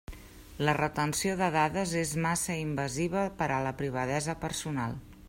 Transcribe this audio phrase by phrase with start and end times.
[0.67, 4.99] La retenció de dades és massa invasiva per a la privadesa personal.